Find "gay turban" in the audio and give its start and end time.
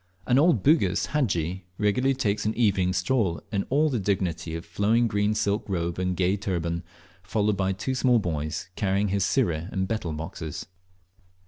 6.17-6.81